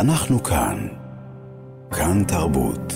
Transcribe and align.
אנחנו 0.00 0.42
כאן. 0.42 0.88
כאן 1.90 2.24
תרבות. 2.28 2.92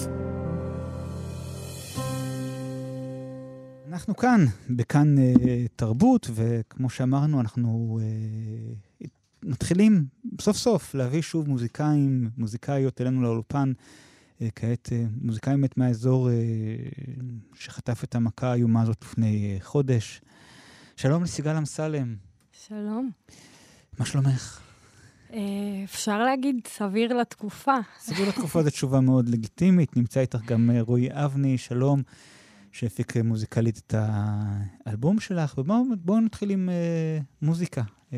אנחנו 3.88 4.16
כאן, 4.16 4.44
בכאן 4.70 5.14
uh, 5.18 5.40
תרבות, 5.76 6.30
וכמו 6.34 6.90
שאמרנו, 6.90 7.40
אנחנו 7.40 8.00
uh, 9.02 9.06
מתחילים 9.42 10.04
סוף 10.40 10.56
סוף 10.56 10.94
להביא 10.94 11.22
שוב 11.22 11.48
מוזיקאים, 11.48 12.30
מוזיקאיות 12.36 13.00
אלינו 13.00 13.22
לאולפן. 13.22 13.72
Uh, 13.72 14.42
כעת 14.54 14.88
uh, 14.88 14.92
מוזיקאים 15.22 15.60
באמת 15.60 15.76
מהאזור 15.76 16.28
uh, 16.28 16.32
שחטף 17.54 18.04
את 18.04 18.14
המכה 18.14 18.52
האיומה 18.52 18.82
הזאת 18.82 19.02
לפני 19.02 19.58
uh, 19.60 19.64
חודש. 19.64 20.20
שלום 20.96 21.22
לסיגל 21.22 21.56
אמסלם. 21.56 22.16
שלום. 22.52 23.10
מה 23.98 24.06
שלומך? 24.06 24.69
אפשר 25.84 26.24
להגיד 26.24 26.60
סביר 26.66 27.16
לתקופה. 27.16 27.74
סביר 27.98 28.28
לתקופה 28.28 28.62
זו 28.62 28.70
תשובה 28.70 29.00
מאוד 29.00 29.28
לגיטימית. 29.28 29.96
נמצא 29.96 30.20
איתך 30.20 30.38
גם 30.46 30.70
רועי 30.80 31.08
אבני, 31.10 31.58
שלום. 31.58 32.02
שהפיק 32.72 33.16
מוזיקלית 33.16 33.78
את 33.78 33.94
האלבום 34.86 35.20
שלך, 35.20 35.58
ובואו 35.58 36.20
נתחיל 36.20 36.50
עם 36.50 36.68
uh, 36.68 37.22
מוזיקה. 37.42 37.82
Uh, 38.10 38.14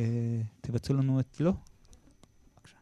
תבצעו 0.61 0.97
לנו 0.97 1.21
את 1.21 1.41
לא. 1.41 1.53
בבקשה. 2.57 2.77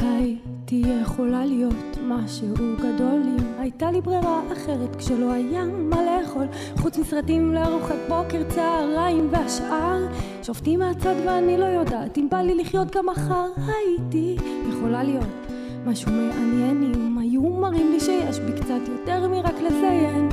הייתי 0.00 0.82
יכולה 1.02 1.44
להיות 1.44 1.98
משהו 2.02 2.54
גדול 2.78 3.22
אם 3.38 3.60
הייתה 3.60 3.90
לי 3.90 4.00
ברירה 4.00 4.40
אחרת 4.52 4.96
כשלא 4.96 5.32
היה 5.32 5.64
מה 5.64 5.96
לאכול. 6.02 6.46
חוץ 6.76 6.98
מסרטים 6.98 7.54
לארוחת 7.54 7.98
בוקר, 8.08 8.42
צהריים 8.48 9.28
והשאר. 9.30 10.06
שופטים 10.42 10.78
מהצד 10.78 11.14
ואני 11.26 11.58
לא 11.58 11.64
יודעת 11.64 12.18
אם 12.18 12.28
בא 12.30 12.40
לי 12.40 12.54
לחיות 12.54 12.96
גם 12.96 13.06
מחר. 13.06 13.46
הייתי 13.56 14.36
יכולה 14.68 15.02
להיות 15.02 15.43
משהו 15.86 16.12
מעניין 16.12 16.92
אם 16.94 17.18
היו 17.18 17.42
מראים 17.42 17.92
לי 17.92 18.00
שיש 18.00 18.38
בי 18.38 18.60
קצת 18.60 18.88
יותר 18.88 19.28
מרק 19.28 19.54
לזיין 19.60 20.28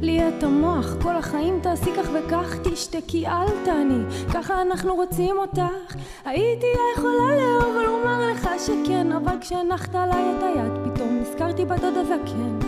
לי 0.00 0.28
את 0.28 0.42
המוח 0.42 0.94
כל 1.02 1.16
החיים 1.16 1.60
תעשי 1.62 1.90
כך 1.96 2.08
וכך 2.12 2.56
תשתקי 2.62 3.26
אל 3.26 3.64
תעני 3.64 4.04
ככה 4.34 4.62
אנחנו 4.62 4.94
רוצים 4.94 5.38
אותך. 5.38 5.94
הייתי 6.24 6.66
יכולה 6.96 7.36
לאהוב 7.36 7.76
ולומר 7.76 8.32
לך 8.32 8.48
שכן 8.66 9.12
אבל 9.12 9.40
כשהנחת 9.40 9.94
עליי 9.94 10.24
את 10.36 10.42
היד 10.42 10.72
פתאום 10.84 11.18
נזכרתי 11.20 11.64
בדוד 11.64 11.96
הזקן 11.96 12.58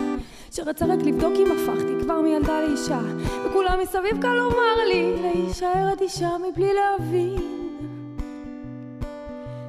שרצה 0.51 0.85
רק 0.85 0.99
לבדוק 1.03 1.33
אם 1.35 1.51
הפכתי 1.51 1.93
כבר 2.03 2.21
מילדה 2.21 2.61
לאישה 2.61 2.99
וכולם 3.45 3.79
מסביב 3.81 4.21
קל 4.21 4.33
לומר 4.33 4.85
לי 4.87 5.13
להישאר 5.21 5.93
אדישה 5.93 6.29
מבלי 6.49 6.69
להבין 6.73 7.52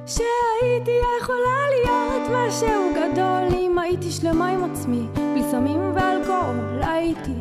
שהייתי 0.07 0.91
יכולה 1.21 1.61
להיות 1.69 2.29
משהו 2.31 2.93
גדול 2.93 3.59
אם 3.59 3.79
הייתי 3.79 4.11
שלמה 4.11 4.49
עם 4.49 4.63
עצמי. 4.63 5.01
בלי 5.15 5.43
סמים 5.51 5.91
ואלכוהול 5.95 6.81
הייתי 6.83 7.31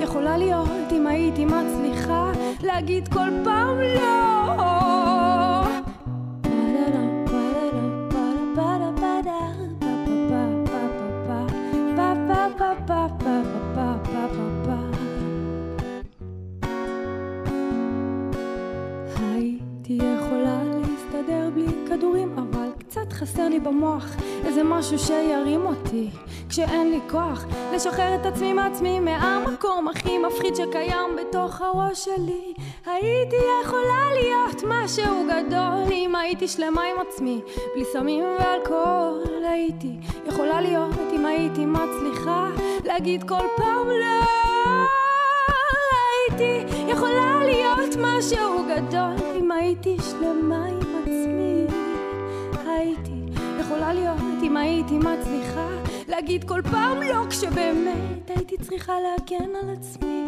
יכולה 0.00 0.36
להיות 0.36 0.92
אם 0.92 1.06
הייתי 1.06 1.44
מצליחה 1.44 2.32
להגיד 2.62 3.08
כל 3.08 3.28
פעם 3.44 3.78
לא 3.80 4.81
חסר 23.22 23.48
לי 23.48 23.60
במוח 23.60 24.16
איזה 24.44 24.62
משהו 24.64 24.98
שירים 24.98 25.66
אותי. 25.66 26.08
כשאין 26.48 26.90
לי 26.90 27.00
כוח 27.10 27.44
לשחרר 27.74 28.14
את 28.14 28.26
עצמי 28.26 28.52
מעצמי 28.52 29.00
מהמקום 29.00 29.88
הכי 29.88 30.18
מפחיד 30.18 30.54
שקיים 30.54 31.16
בתוך 31.16 31.60
הראש 31.60 32.04
שלי. 32.04 32.54
הייתי 32.86 33.36
יכולה 33.62 34.08
להיות 34.12 34.62
משהו 34.68 35.26
גדול 35.28 35.92
אם 35.92 36.14
הייתי 36.14 36.48
שלמה 36.48 36.82
עם 36.82 36.96
עצמי. 37.08 37.40
בלי 37.74 37.84
סמים 37.92 38.24
ואלכוהול 38.38 39.44
הייתי 39.44 39.92
יכולה 40.26 40.60
להיות 40.60 40.96
אם 41.12 41.26
הייתי 41.26 41.66
מצליחה 41.66 42.48
להגיד 42.84 43.28
כל 43.28 43.46
פעם 43.56 43.88
לא. 43.88 44.26
הייתי 46.30 46.74
יכולה 46.88 47.44
להיות 47.44 47.96
משהו 47.98 48.64
גדול 48.68 49.14
אם 49.40 49.50
הייתי 49.50 49.96
שלמה 50.10 50.64
עם 50.66 50.80
עצמי 51.02 51.51
יכולה 53.72 53.94
להיות 53.94 54.42
אם 54.42 54.56
הייתי 54.56 54.98
מצליחה 54.98 55.68
להגיד 56.08 56.44
כל 56.44 56.60
פעם 56.70 57.02
לא 57.02 57.26
כשבאמת 57.30 58.30
הייתי 58.30 58.56
צריכה 58.56 58.92
להגן 59.00 59.50
על 59.62 59.70
עצמי 59.70 60.22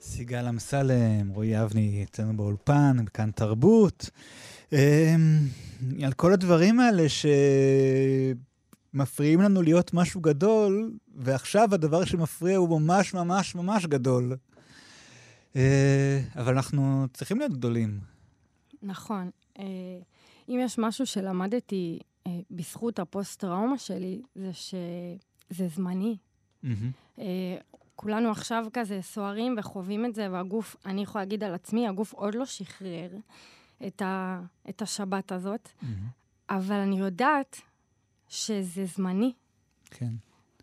סיגל 0.00 0.48
אמסלם, 0.48 1.28
רועי 1.28 1.62
אבני 1.62 2.04
אצלנו 2.10 2.36
באולפן, 2.36 2.96
כאן 3.14 3.30
תרבות. 3.30 4.10
על 6.04 6.12
כל 6.16 6.32
הדברים 6.32 6.80
האלה 6.80 7.06
שמפריעים 8.94 9.40
לנו 9.40 9.62
להיות 9.62 9.94
משהו 9.94 10.20
גדול, 10.20 10.92
ועכשיו 11.14 11.74
הדבר 11.74 12.04
שמפריע 12.04 12.56
הוא 12.56 12.80
ממש 12.80 13.14
ממש 13.14 13.54
ממש 13.54 13.86
גדול. 13.86 14.36
אבל 16.36 16.54
אנחנו 16.54 17.06
צריכים 17.12 17.38
להיות 17.38 17.52
גדולים. 17.52 18.00
נכון. 18.82 19.30
אם 20.48 20.60
יש 20.64 20.78
משהו 20.78 21.06
שלמדתי 21.06 21.98
בזכות 22.50 22.98
הפוסט-טראומה 22.98 23.78
שלי, 23.78 24.22
זה 24.34 24.50
שזה 24.52 25.68
זמני. 25.68 26.16
Mm-hmm. 26.64 27.18
כולנו 27.96 28.30
עכשיו 28.30 28.66
כזה 28.72 28.98
סוערים 29.02 29.54
וחווים 29.58 30.06
את 30.06 30.14
זה, 30.14 30.28
והגוף, 30.30 30.76
אני 30.86 31.02
יכולה 31.02 31.24
להגיד 31.24 31.44
על 31.44 31.54
עצמי, 31.54 31.88
הגוף 31.88 32.12
עוד 32.12 32.34
לא 32.34 32.46
שחרר 32.46 33.08
את, 33.86 34.02
ה, 34.02 34.40
את 34.68 34.82
השבת 34.82 35.32
הזאת, 35.32 35.68
mm-hmm. 35.68 35.86
אבל 36.50 36.76
אני 36.76 36.98
יודעת 36.98 37.60
שזה 38.28 38.84
זמני. 38.84 39.32
כן. 39.90 40.12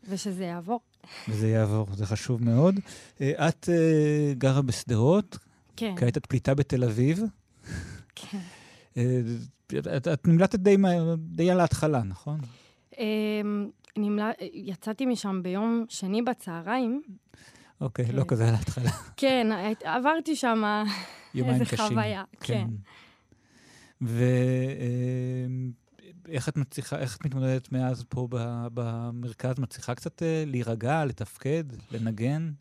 ושזה 0.10 0.46
יעבור. 0.46 0.80
וזה 1.30 1.48
יעבור, 1.50 1.88
זה 1.94 2.06
חשוב 2.06 2.44
מאוד. 2.44 2.80
את 3.16 3.70
uh, 3.70 4.38
גרה 4.38 4.62
בשדרות. 4.62 5.38
כן. 5.76 5.94
כעת 5.98 6.18
את 6.18 6.26
פליטה 6.26 6.56
בתל 6.56 6.84
אביב. 6.84 7.22
כן. 8.16 8.40
את, 9.96 10.08
את 10.14 10.28
נמלטת 10.28 10.60
די, 10.60 10.78
די 11.18 11.52
על 11.52 11.60
ההתחלה, 11.60 12.04
נכון? 12.04 12.40
נמל... 13.98 14.32
יצאתי 14.54 15.06
משם 15.06 15.40
ביום 15.44 15.86
שני 15.90 16.22
בצהריים. 16.22 17.02
אוקיי, 17.82 18.06
כן. 18.06 18.16
לא 18.16 18.24
כזה 18.28 18.48
על 18.48 18.56
ההתחלה. 18.56 18.92
כן, 19.18 19.48
עברתי 19.84 20.36
שם 20.36 20.84
איזה. 21.36 21.78
חוויה. 21.78 22.24
כן. 22.40 22.68
ואיך 24.02 24.20
את 26.50 26.58
מצליחה, 26.58 27.00
איך 27.00 27.18
את 27.18 27.26
מתמודדת 27.26 27.72
מאז 27.72 28.04
פה 28.10 28.28
במרכז? 28.74 29.60
מצליחה 29.60 29.96
קצת 29.96 30.22
להירגע, 30.46 31.06
לתפקד, 31.06 31.64
לנגן? 31.92 32.52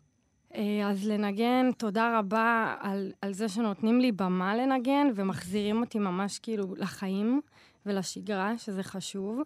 אז 0.85 1.07
לנגן, 1.07 1.69
תודה 1.77 2.19
רבה 2.19 2.75
על, 2.79 3.11
על 3.21 3.33
זה 3.33 3.49
שנותנים 3.49 4.01
לי 4.01 4.11
במה 4.11 4.55
לנגן 4.55 5.07
ומחזירים 5.15 5.81
אותי 5.81 5.99
ממש 5.99 6.39
כאילו 6.39 6.75
לחיים 6.75 7.41
ולשגרה, 7.85 8.57
שזה 8.57 8.83
חשוב. 8.83 9.41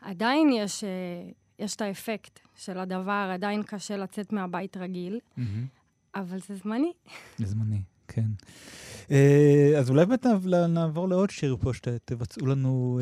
עדיין 0.00 0.50
יש, 0.52 0.84
יש 1.58 1.76
את 1.76 1.80
האפקט 1.80 2.40
של 2.56 2.78
הדבר, 2.78 3.30
עדיין 3.34 3.62
קשה 3.62 3.96
לצאת 3.96 4.32
מהבית 4.32 4.76
רגיל, 4.76 5.18
mm-hmm. 5.18 5.42
אבל 6.14 6.38
זה 6.48 6.54
זמני. 6.54 6.92
זה 7.38 7.46
זמני, 7.46 7.82
כן. 8.08 8.26
אז 9.78 9.90
אולי 9.90 10.06
באמת 10.06 10.26
נעבור 10.68 11.08
לעוד 11.08 11.30
שיר 11.30 11.56
פה, 11.60 11.74
שתבצעו 11.74 12.46
לנו, 12.46 13.00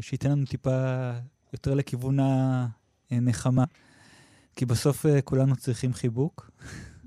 שייתן 0.00 0.30
לנו 0.30 0.46
טיפה 0.46 1.10
יותר 1.52 1.74
לכיוון 1.74 2.18
הנחמה. 3.10 3.64
כי 4.56 4.66
בסוף 4.66 5.06
כולנו 5.24 5.56
צריכים 5.56 5.92
חיבוק, 5.92 6.50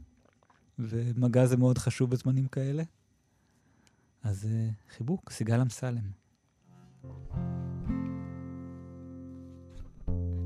ומגע 0.80 1.46
זה 1.46 1.58
מאוד 1.58 1.78
חשוב 1.78 2.10
בזמנים 2.10 2.48
כאלה. 2.48 2.84
אז 4.24 4.48
חיבוק, 4.98 5.32
סיגל 5.32 5.62
אמסלם. 5.62 6.20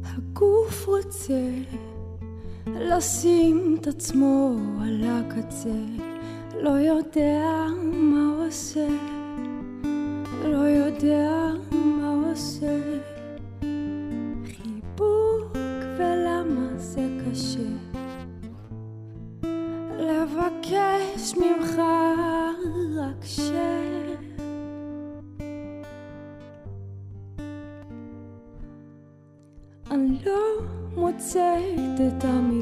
הגוף 0.03 0.85
רוצה 0.87 1.49
לשים 2.67 3.77
את 3.81 3.87
עצמו 3.87 4.57
על 4.81 5.03
הקצה, 5.03 6.12
לא 6.61 6.69
יודע 6.69 7.65
מה 7.83 8.29
הוא 8.37 8.47
עושה, 8.47 8.87
לא 10.43 10.57
יודע 10.57 11.31
מה 11.71 12.09
הוא 12.09 12.31
עושה. 12.31 12.79
חיבוק 14.45 15.55
ולמה 15.97 16.77
זה 16.77 17.07
קשה, 17.25 17.69
לבקש 19.99 21.33
ממך 21.37 21.81
רק 22.97 23.25
ש... 23.25 23.39
אני 29.91 30.17
לא 30.25 30.41
מוצאת 30.95 31.99
את 32.07 32.23
המילים, 32.23 32.52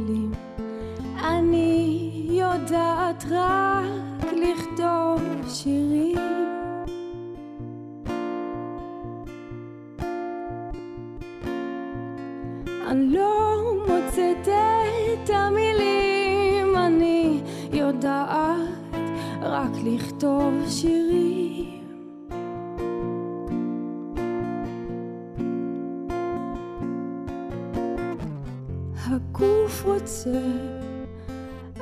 אני 12.92 13.08
לא 13.14 13.62
מוצאת 13.88 14.48
את 14.48 15.30
המילים, 15.30 16.76
אני 16.76 17.42
יודעת 17.74 18.58
רק 19.42 19.72
לכתוב 19.84 20.54
שירים. 20.68 21.82
הגוף 29.08 29.86
רוצה, 29.86 30.42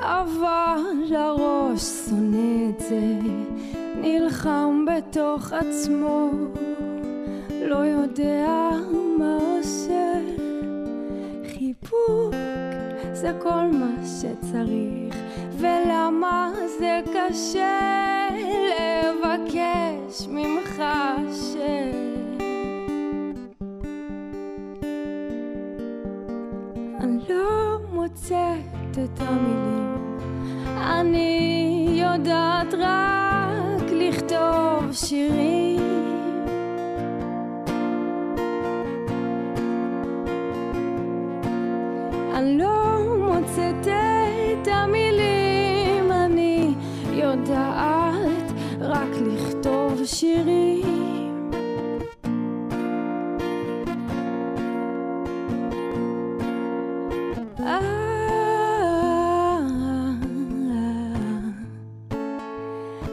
אבל 0.00 1.14
הראש 1.16 1.80
שונא 1.80 2.70
את 2.70 2.80
זה, 2.80 3.18
נלחם 3.96 4.84
בתוך 4.86 5.52
עצמו, 5.52 6.30
לא 7.62 7.76
יודע 7.76 8.70
מה 9.18 9.38
עושה. 9.58 10.19
חיבוק 11.90 12.34
זה 13.12 13.32
כל 13.42 13.66
מה 13.72 14.06
שצריך, 14.06 15.16
ולמה 15.58 16.50
זה 16.78 17.00
קשה 17.14 18.28
לבקש 19.00 20.28
ממך 20.28 20.82
ש... 21.32 21.56
אני 27.00 27.18
לא 27.28 27.78
מוצאת 27.92 28.98
את 29.04 29.20
המילים, 29.20 30.18
אני 30.76 32.00
יודעת 32.02 32.74
רק 32.74 33.90
לכתוב 33.90 34.92
שירים. 34.92 35.69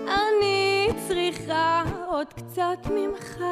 אני 0.07 0.87
צריכה 1.07 1.83
עוד 2.07 2.27
קצת 2.33 2.87
ממך. 2.89 3.43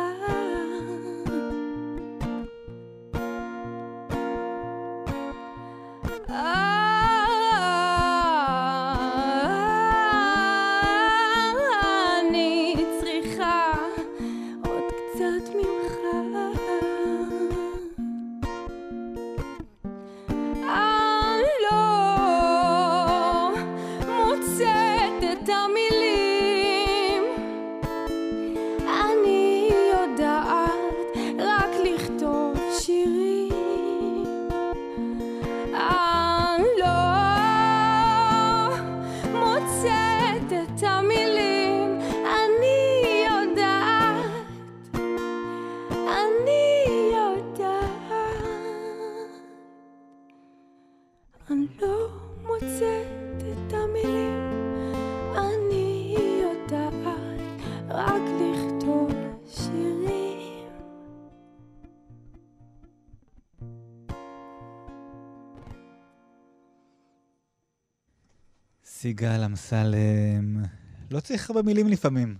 סיגל 69.05 69.43
אמסלם, 69.43 70.63
לא 71.11 71.19
צריך 71.19 71.49
הרבה 71.49 71.61
מילים 71.61 71.87
לפעמים, 71.87 72.35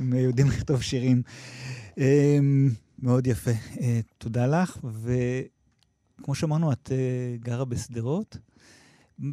אם 0.00 0.12
יודעים 0.12 0.46
לכתוב 0.48 0.82
שירים. 0.82 1.22
אמ, 1.98 2.68
מאוד 2.98 3.26
יפה. 3.26 3.50
אה, 3.80 4.00
תודה 4.18 4.46
לך, 4.46 4.78
וכמו 4.84 6.34
שאמרנו, 6.34 6.72
את 6.72 6.92
אה, 6.92 7.36
גרה 7.40 7.64
בשדרות. 7.64 8.36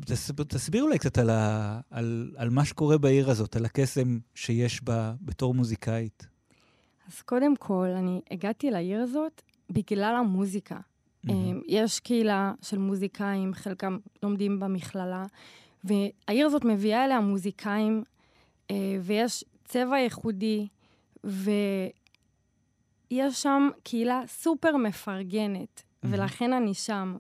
תס- 0.06 0.32
תסביר 0.48 0.84
אולי 0.84 1.00
קצת 1.00 1.18
על, 1.18 1.30
ה, 1.30 1.80
על, 1.90 2.32
על 2.38 2.50
מה 2.50 2.66
שקורה 2.66 2.98
בעיר 2.98 3.30
הזאת, 3.30 3.56
על 3.56 3.66
הקסם 3.66 4.18
שיש 4.36 4.84
בה 4.84 5.14
בתור 5.22 5.54
מוזיקאית. 5.54 6.28
אז 7.08 7.22
קודם 7.22 7.56
כל, 7.56 7.88
אני 7.98 8.22
הגעתי 8.32 8.72
לעיר 8.72 9.02
הזאת 9.02 9.42
בגלל 9.72 10.16
המוזיקה. 10.20 10.78
אמ, 11.30 11.62
יש 11.68 12.00
קהילה 12.00 12.54
של 12.62 12.78
מוזיקאים, 12.78 13.54
חלקם 13.54 13.98
לומדים 14.24 14.60
במכללה, 14.60 15.26
והעיר 15.86 16.46
הזאת 16.46 16.66
מביאה 16.66 17.06
אליה 17.06 17.20
מוזיקאים, 17.20 18.04
אה, 18.72 18.98
ויש 19.02 19.44
צבע 19.66 19.98
ייחודי, 19.98 20.68
ויש 21.24 21.54
שם 23.34 23.70
קהילה 23.84 24.22
סופר 24.28 24.78
מפרגנת, 24.78 25.84
מהמם. 26.04 26.16
ולכן 26.16 26.54
אני 26.54 26.74
שם. 26.74 27.18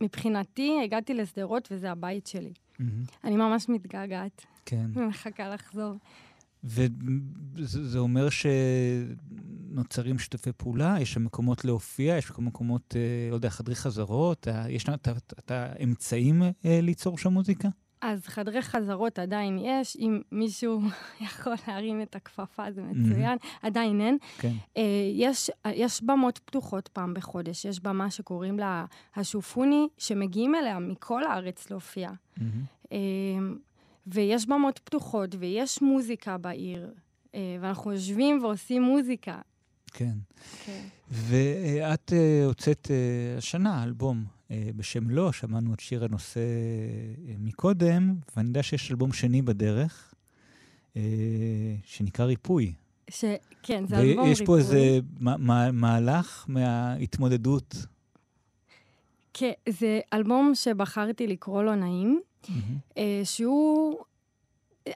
ומבחינתי, 0.00 0.80
הגעתי 0.84 1.14
לשדרות 1.14 1.68
וזה 1.72 1.90
הבית 1.90 2.26
שלי. 2.26 2.52
מהמם. 2.78 3.02
אני 3.24 3.36
ממש 3.36 3.68
מתגעגעת, 3.68 4.46
כן. 4.66 4.86
ומחכה 4.94 5.48
לחזור. 5.48 5.94
וזה 6.66 7.88
זה 7.88 7.98
אומר 7.98 8.28
שנוצרים 9.70 10.18
שיתופי 10.18 10.52
פעולה, 10.56 10.96
יש 11.00 11.12
שם 11.12 11.24
מקומות 11.24 11.64
להופיע, 11.64 12.16
יש 12.16 12.24
שם 12.24 12.44
מקומות, 12.44 12.94
אה, 12.96 13.30
לא 13.30 13.34
יודע, 13.34 13.50
חדרי 13.50 13.74
חזרות, 13.74 14.48
אה, 14.48 14.70
יש 14.70 14.86
את 15.38 15.50
האמצעים 15.50 16.42
אה, 16.42 16.80
ליצור 16.82 17.18
שם 17.18 17.32
מוזיקה? 17.32 17.68
אז 18.00 18.26
חדרי 18.26 18.62
חזרות 18.62 19.18
עדיין 19.18 19.58
יש, 19.62 19.96
אם 19.96 20.20
מישהו 20.32 20.80
יכול 21.26 21.54
להרים 21.68 22.02
את 22.02 22.16
הכפפה 22.16 22.72
זה 22.72 22.82
מצוין, 22.82 23.38
עדיין 23.62 24.00
אין. 24.00 24.18
כן. 24.38 24.52
אה, 24.76 24.82
יש, 25.12 25.50
יש 25.72 26.02
במות 26.02 26.38
פתוחות 26.44 26.88
פעם 26.88 27.14
בחודש, 27.14 27.64
יש 27.64 27.80
במה 27.80 28.10
שקוראים 28.10 28.58
לה 28.58 28.84
השופוני, 29.16 29.88
שמגיעים 29.98 30.54
אליה 30.54 30.78
מכל 30.78 31.24
הארץ 31.24 31.70
להופיע. 31.70 32.10
אה, 32.92 32.98
ויש 34.06 34.46
במות 34.46 34.78
פתוחות, 34.84 35.34
ויש 35.38 35.82
מוזיקה 35.82 36.38
בעיר, 36.38 36.90
אה, 37.34 37.56
ואנחנו 37.60 37.92
יושבים 37.92 38.44
ועושים 38.44 38.82
מוזיקה. 38.82 39.40
כן. 39.92 40.14
כן. 40.64 40.82
ואת 41.10 42.12
אה, 42.12 42.44
הוצאת 42.44 42.90
אה, 42.90 43.38
השנה 43.38 43.84
אלבום 43.84 44.24
בשם 44.76 45.10
לא, 45.10 45.32
שמענו 45.32 45.74
את 45.74 45.80
שיר 45.80 46.04
הנושא 46.04 46.40
מקודם, 47.38 48.14
ואני 48.36 48.48
יודע 48.48 48.62
שיש 48.62 48.90
אלבום 48.90 49.12
שני 49.12 49.42
בדרך, 49.42 50.14
שנקרא 51.84 52.24
ריפוי. 52.24 52.74
ש... 53.10 53.24
כן, 53.62 53.86
זה 53.86 53.96
אלבום 53.96 54.08
ריפוי. 54.08 54.28
ויש 54.28 54.42
פה 54.42 54.58
איזה 54.58 54.98
מהלך 55.72 56.44
מההתמודדות. 56.48 57.74
כן, 59.34 59.52
זה 59.68 60.00
אלבום 60.12 60.54
שבחרתי 60.54 61.26
לקרוא 61.26 61.62
לו 61.62 61.74
נעים, 61.74 62.20
mm-hmm. 62.44 62.98
שהוא... 63.24 63.98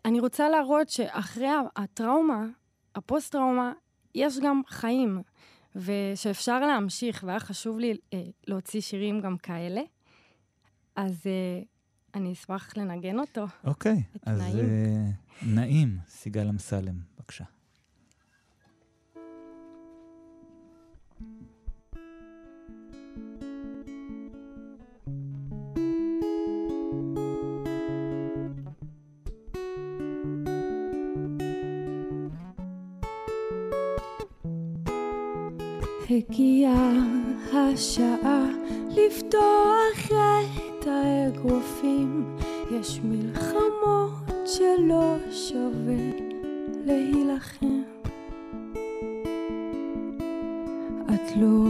אני 0.04 0.20
רוצה 0.20 0.48
להראות 0.48 0.88
שאחרי 0.88 1.48
הטראומה, 1.76 2.46
הפוסט-טראומה, 2.94 3.72
יש 4.14 4.38
גם 4.38 4.62
חיים, 4.68 5.22
ושאפשר 5.76 6.60
להמשיך, 6.60 7.24
והיה 7.26 7.40
חשוב 7.40 7.78
לי 7.78 7.96
אה, 8.12 8.22
להוציא 8.46 8.80
שירים 8.80 9.20
גם 9.20 9.36
כאלה. 9.36 9.80
אז 10.96 11.22
אה, 11.26 11.62
אני 12.14 12.32
אשמח 12.32 12.76
לנגן 12.76 13.18
אותו. 13.18 13.46
אוקיי, 13.64 14.02
אז 14.26 14.40
נעים. 14.40 14.58
אה, 14.58 15.10
נעים, 15.42 15.98
סיגל 16.08 16.48
אמסלם, 16.48 16.94
בבקשה. 17.16 17.44
הגיעה 36.10 36.92
השעה 37.52 38.44
לפתוח 38.88 40.08
את 40.08 40.86
האגרופים, 40.86 42.36
יש 42.70 43.00
מלחמות 43.04 44.32
שלא 44.46 45.16
שווה 45.30 46.10
להילחם. 46.86 47.82
את 51.14 51.36
לא 51.36 51.64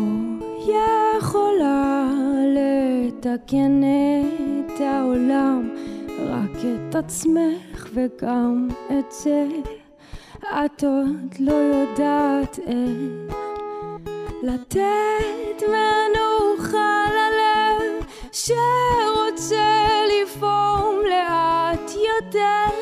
יכולה 1.19 2.09
לתקן 2.57 3.81
את 4.67 4.81
העולם, 4.81 5.71
רק 6.27 6.57
את 6.65 6.95
עצמך 6.95 7.89
וגם 7.95 8.69
את 8.91 9.13
זה 9.13 9.47
את 10.43 10.85
עוד 10.85 11.35
לא 11.41 11.53
יודעת 11.53 12.59
איך 12.59 13.40
לתת 14.43 15.63
מנוחה 15.63 17.05
ללב 17.11 18.05
שרוצה 18.33 19.87
לפעום 20.09 21.01
לאט 21.09 21.91
יותר, 21.91 22.77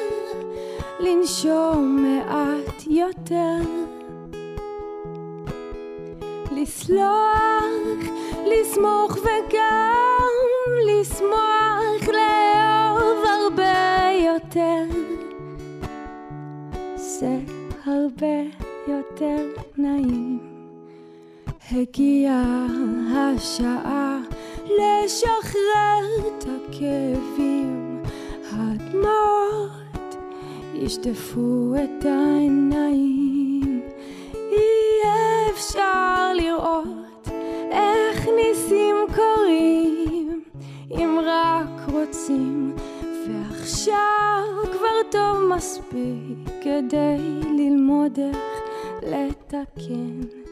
לנשום 1.01 2.03
מעט 2.03 2.83
יותר. 2.87 3.59
לסלוח, 6.53 8.03
לסמוך 8.47 9.13
וגם 9.13 9.68
הגיעה 21.81 22.67
השעה 23.17 24.19
לשחרר 24.65 26.27
את 26.27 26.45
הכאבים, 26.45 28.03
הדמעות 28.53 30.17
ישטפו 30.75 31.75
את 31.77 32.05
העיניים, 32.05 33.81
אי 34.35 35.09
אפשר 35.51 36.33
לראות 36.35 37.29
איך 37.71 38.29
ניסים 38.37 38.97
קורים, 39.15 40.43
אם 40.91 41.19
רק 41.25 41.95
רוצים, 41.95 42.73
ועכשיו 43.03 44.43
כבר 44.73 45.11
טוב 45.11 45.55
מספיק 45.57 46.49
כדי 46.63 47.41
ללמוד 47.57 48.19
איך 48.19 48.61
לתקן. 49.03 50.48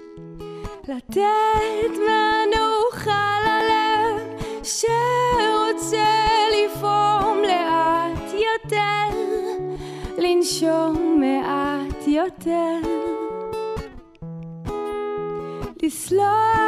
לתת 0.89 1.91
מנוחה 1.91 3.37
ללב 3.47 4.41
שרוצה 4.63 6.05
לפעום 6.53 7.39
לאט 7.43 8.33
יותר, 8.33 9.19
לנשום 10.19 11.21
מעט 11.21 12.09
יותר. 12.09 12.81
לסלוח, 15.83 16.66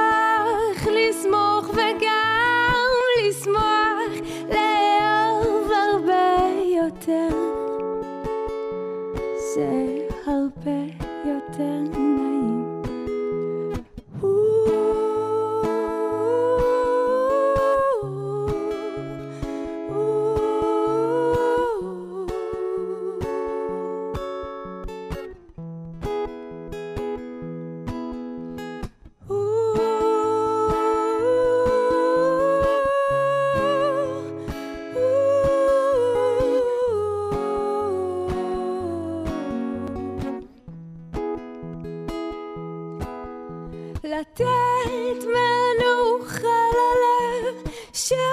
ללב 48.10 48.27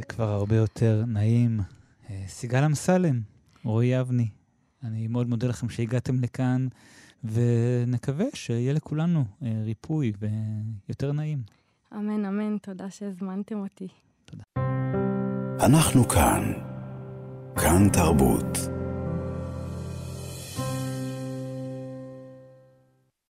זה 0.00 0.04
כבר 0.04 0.28
הרבה 0.28 0.56
יותר 0.56 1.04
נעים. 1.06 1.60
אה, 2.10 2.22
סיגל 2.26 2.64
אמסלם, 2.64 3.20
רועי 3.64 4.00
אבני, 4.00 4.28
אני 4.84 5.06
מאוד 5.06 5.28
מודה 5.28 5.46
לכם 5.46 5.68
שהגעתם 5.68 6.20
לכאן, 6.20 6.68
ונקווה 7.24 8.26
שיהיה 8.34 8.72
לכולנו 8.72 9.24
אה, 9.42 9.62
ריפוי 9.64 10.12
ויותר 10.88 11.12
נעים. 11.12 11.42
אמן, 11.92 12.24
אמן, 12.24 12.58
תודה 12.58 12.90
שהזמנתם 12.90 13.58
אותי. 13.58 13.88
תודה. 14.24 14.42
אנחנו 15.66 16.08
כאן. 16.08 16.52
כאן 17.56 17.88
תרבות. 17.92 18.79